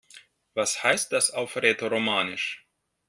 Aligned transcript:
Was 0.55 0.81
heißt 0.83 1.11
das 1.11 1.29
auf 1.29 1.57
Rätoromanisch? 1.57 2.65